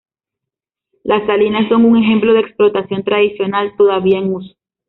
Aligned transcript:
Las 1.03 1.27
salinas 1.27 1.69
son 1.69 1.85
un 1.85 1.95
ejemplo 2.03 2.33
de 2.33 2.39
explotación 2.39 3.03
tradicional 3.03 3.75
todavía 3.77 4.17
en 4.17 4.33
uso. 4.33 4.55